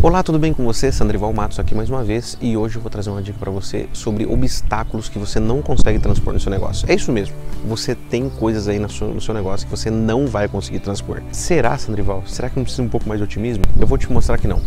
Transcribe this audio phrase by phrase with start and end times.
[0.00, 0.92] Olá, tudo bem com você?
[0.92, 3.88] Sandrival Matos aqui mais uma vez e hoje eu vou trazer uma dica para você
[3.92, 6.88] sobre obstáculos que você não consegue transpor no seu negócio.
[6.88, 7.34] É isso mesmo,
[7.66, 11.20] você tem coisas aí no seu, negócio que você não vai conseguir transpor.
[11.32, 12.22] Será, Sandrival?
[12.28, 13.64] Será que não precisa um pouco mais de otimismo?
[13.76, 14.60] Eu vou te mostrar que não.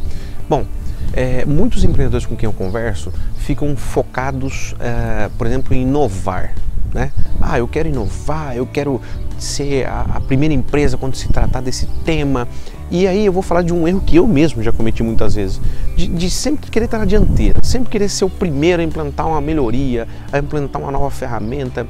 [0.50, 0.66] Bom,
[1.14, 6.54] é, muitos empreendedores com quem eu converso ficam focados, é, por exemplo, em inovar.
[6.94, 7.10] Né?
[7.40, 9.00] Ah, eu quero inovar, eu quero
[9.40, 12.50] ser a, a primeira empresa quando se tratar desse tema.
[12.92, 15.62] E aí eu vou falar de um erro que eu mesmo já cometi muitas vezes,
[15.96, 19.40] de, de, sempre querer estar na dianteira, sempre querer ser o primeiro a implantar uma
[19.40, 21.88] melhoria, a implantar uma nova ferramenta.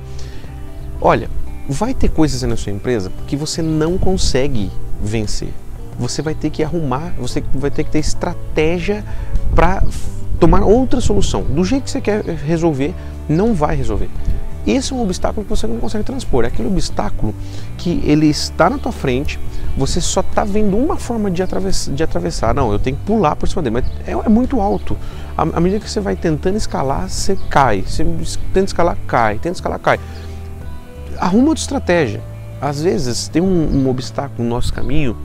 [1.01, 1.27] Olha,
[1.67, 4.69] vai ter coisas na sua empresa que você não consegue
[5.01, 5.49] vencer.
[5.97, 9.03] Você vai ter que arrumar, você vai ter que ter estratégia
[9.55, 9.83] para
[10.39, 11.41] tomar outra solução.
[11.41, 12.93] Do jeito que você quer resolver,
[13.27, 14.09] não vai resolver.
[14.65, 16.43] Esse é um obstáculo que você não consegue transpor.
[16.43, 17.33] É aquele obstáculo
[17.77, 19.39] que ele está na tua frente,
[19.75, 22.53] você só está vendo uma forma de atravessar, de atravessar.
[22.53, 24.97] Não, eu tenho que pular por cima dele, mas é, é muito alto.
[25.37, 27.81] À, à, medida que você vai tentando escalar, você cai.
[27.81, 28.05] Você
[28.53, 29.35] tenta escalar, cai.
[29.35, 29.99] Tenta escalar, cai.
[31.17, 32.21] Arruma outra estratégia.
[32.61, 35.17] Às vezes tem um, um obstáculo no nosso caminho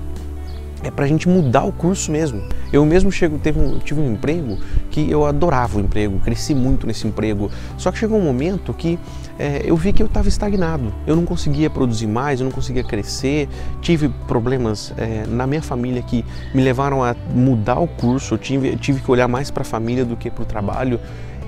[0.87, 2.43] é para a gente mudar o curso mesmo.
[2.73, 4.59] Eu mesmo chego, teve um, tive um emprego
[4.91, 7.51] que eu adorava o emprego, cresci muito nesse emprego.
[7.77, 8.99] Só que chegou um momento que
[9.39, 10.93] é, eu vi que eu estava estagnado.
[11.07, 13.49] Eu não conseguia produzir mais, eu não conseguia crescer.
[13.81, 18.35] Tive problemas é, na minha família que me levaram a mudar o curso.
[18.35, 21.01] Eu tive, tive que olhar mais para a família do que para o trabalho.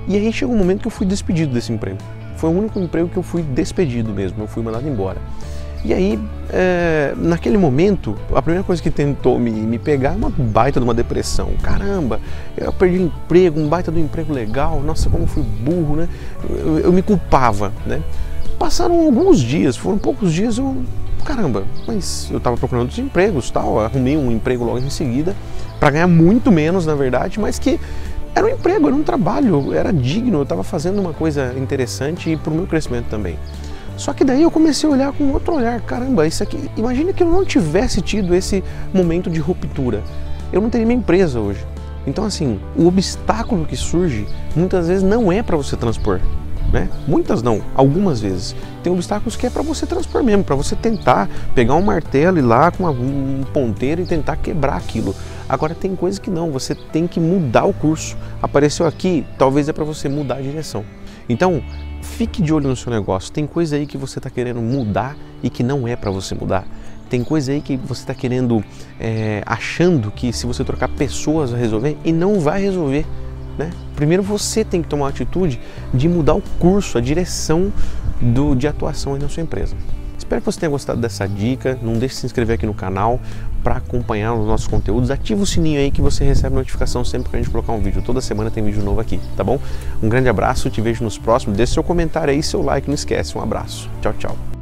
[0.06, 1.98] E aí chegou um momento que eu fui despedido desse emprego.
[2.36, 4.42] Foi o único emprego que eu fui despedido mesmo.
[4.42, 5.20] Eu fui mandado embora.
[5.84, 6.19] E aí,
[6.51, 10.85] é, naquele momento, a primeira coisa que tentou me, me pegar é uma baita de
[10.85, 11.51] uma depressão.
[11.62, 12.20] Caramba,
[12.57, 16.09] eu perdi o emprego, um baita de um emprego legal, nossa, como fui burro, né?
[16.48, 18.03] Eu, eu me culpava, né?
[18.59, 20.77] Passaram alguns dias, foram poucos dias, eu,
[21.25, 25.37] caramba, mas eu estava procurando outros empregos, tal, arrumei um emprego logo em seguida,
[25.79, 27.79] para ganhar muito menos, na verdade, mas que
[28.35, 32.37] era um emprego, era um trabalho, era digno, eu estava fazendo uma coisa interessante e
[32.37, 33.39] para o meu crescimento também.
[33.99, 37.20] Só que daí eu comecei a olhar com outro olhar, caramba, isso aqui, imagina que
[37.20, 38.63] eu não tivesse tido esse
[38.95, 40.05] momento de ruptura.
[40.53, 41.67] Eu não teria minha empresa hoje.
[42.07, 46.20] Então assim, o obstáculo que surge muitas vezes não é para você transpor,
[46.73, 46.89] né?
[47.08, 48.55] Muitas não, algumas vezes.
[48.85, 52.42] Tem obstáculos que é para você transpor mesmo, para você tentar pegar um martelo e
[52.42, 55.13] lá com um ponteiro e tentar quebrar aquilo.
[55.48, 58.17] Agora tem coisas que não, você tem que mudar o curso.
[58.41, 60.85] Apareceu aqui, talvez é para você mudar a direção.
[61.29, 61.63] Então,
[62.03, 63.33] fique de olho no seu negócio.
[63.33, 66.67] Tem coisa aí que você está querendo mudar e que não é para você mudar.
[67.09, 68.63] Tem coisa aí que você está querendo,
[69.01, 73.07] é, achando que se você trocar pessoas vai resolver e não vai resolver.
[73.57, 73.70] Né?
[73.97, 75.58] Primeiro você tem que tomar a atitude
[75.92, 77.73] de mudar o curso, a direção
[78.20, 79.75] do, de atuação aí na sua empresa.
[80.28, 81.78] Espero que você tenha gostado dessa dica.
[81.80, 83.18] Não deixe de se inscrever aqui no canal
[83.64, 85.11] para acompanhar os nossos conteúdos.
[85.11, 88.02] Ativa o sininho aí que você recebe notificação sempre que a gente colocar um vídeo.
[88.02, 89.58] Toda semana tem vídeo novo aqui, tá bom?
[90.02, 91.56] Um grande abraço, te vejo nos próximos.
[91.56, 93.39] Deixe seu comentário aí, seu like, não esquece.
[93.39, 93.89] Um abraço.
[94.02, 94.58] Tchau, tchau.